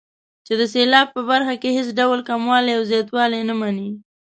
[0.45, 3.89] چې د سېلاب په برخه کې هېڅ ډول کموالی او زیاتوالی نه مني.